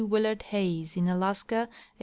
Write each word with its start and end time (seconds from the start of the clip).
WILLAED 0.03 0.41
HAYES 0.49 0.97
IN 0.97 1.07
ALASKA, 1.07 1.69
1891. 1.69 1.69